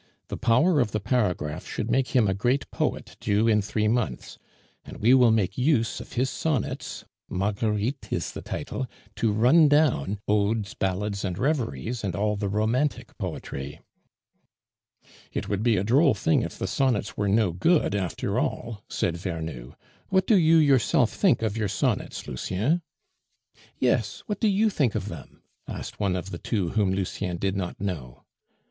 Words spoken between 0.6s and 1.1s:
of the